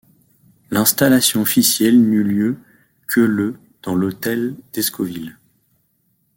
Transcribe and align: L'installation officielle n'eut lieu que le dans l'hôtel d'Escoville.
L'installation 0.71 1.41
officielle 1.43 2.01
n'eut 2.01 2.23
lieu 2.23 2.57
que 3.07 3.19
le 3.21 3.59
dans 3.83 3.93
l'hôtel 3.93 4.55
d'Escoville. 4.73 5.37